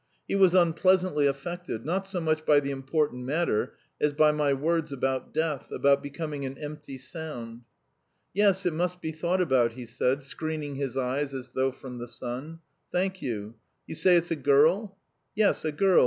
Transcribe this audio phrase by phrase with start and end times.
[0.27, 4.91] He was unpleasantly affected, not so much by the "important matter" as by my words
[4.91, 7.65] about death, about becoming an empty sound.
[8.33, 12.07] "Yes, it must be thought about," he said, screening his eyes as though from the
[12.07, 12.61] sun.
[12.91, 13.53] "Thank you.
[13.85, 14.97] You say it's a girl?"
[15.35, 15.99] "Yes, a girl.